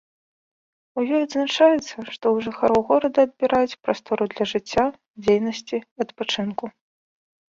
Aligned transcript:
У 0.99 1.01
ёй 1.15 1.21
адзначаецца, 1.25 1.89
што 2.13 2.25
ў 2.35 2.37
жыхароў 2.45 2.81
горада 2.89 3.19
адбіраюць 3.29 3.79
прастору 3.87 4.23
для 4.33 4.45
жыцця, 4.55 4.85
дзейнасці, 5.25 5.77
адпачынку. 6.07 6.65